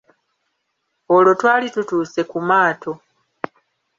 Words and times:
Olwo 1.15 1.31
twali 1.39 1.67
tutuuse 1.73 2.21
ku 2.29 2.37
maato. 2.47 2.91